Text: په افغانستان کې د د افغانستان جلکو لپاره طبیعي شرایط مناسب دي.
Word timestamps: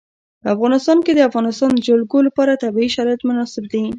په 0.43 0.47
افغانستان 0.55 0.97
کې 1.05 1.11
د 1.13 1.17
د 1.19 1.27
افغانستان 1.29 1.71
جلکو 1.87 2.17
لپاره 2.27 2.59
طبیعي 2.63 2.89
شرایط 2.95 3.21
مناسب 3.29 3.63
دي. 3.71 3.83